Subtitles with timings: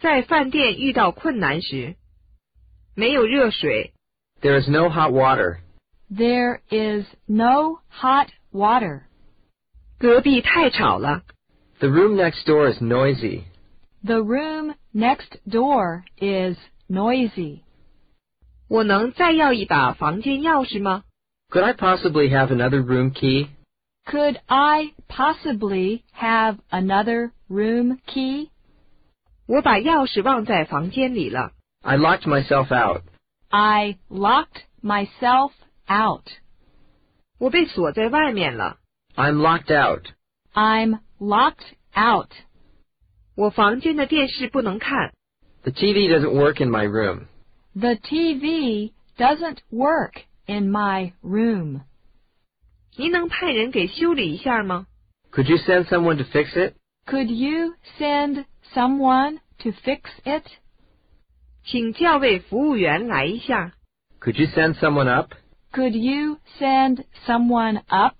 [0.00, 1.96] 在饭店遇到困难时，
[2.94, 3.92] 没有热水。
[4.40, 5.58] There is no hot water.
[6.10, 9.02] There is no hot water.
[9.98, 11.22] 隔壁太吵了。
[11.78, 13.44] The room next door is noisy.
[14.04, 16.56] The room next door is
[16.88, 17.60] noisy.
[18.68, 21.04] 我能再要一把房间钥匙吗？
[21.50, 23.48] Could I possibly have another room key?
[24.06, 28.50] Could I possibly have another room key?
[29.50, 31.52] 我把钥匙忘在房间里了。
[31.82, 33.02] I locked myself out.
[33.48, 35.52] I locked myself
[35.88, 36.26] out.
[37.38, 38.78] 我被锁在外面了。
[39.14, 40.06] I'm locked out.
[40.52, 42.30] I'm locked out.
[43.36, 45.12] 我房间的电视不能看。
[45.62, 47.26] The TV doesn't work in my room.
[47.74, 51.82] The TV doesn't work in my room.
[52.96, 54.86] 您能派人给修理一下吗？
[55.32, 56.74] Could you send someone to fix it?
[57.06, 60.44] Could you send someone to fix it?
[61.64, 63.72] 请叫位服务员来一下。
[64.20, 65.32] Could you send someone up?
[65.72, 68.16] Could you send someone up?